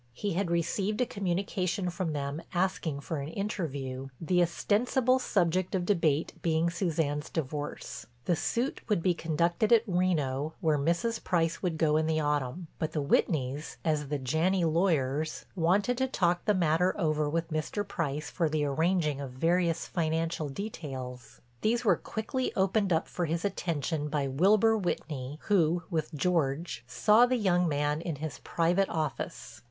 [0.13, 5.85] He had received a communication from them asking for an interview, the ostensible subject of
[5.85, 8.07] debate being Suzanne's divorce.
[8.25, 11.23] The suit would be conducted at Reno where Mrs.
[11.23, 16.07] Price would go in the autumn, but the Whitneys, as the Janney lawyers, wanted to
[16.07, 17.87] talk the matter over with Mr.
[17.87, 21.41] Price for the arranging of various financial details.
[21.61, 27.27] These were quickly opened up for his attention by Wilbur Whitney, who, with George, saw
[27.27, 29.59] the young man in his private office.